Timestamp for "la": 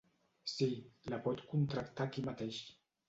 1.13-1.19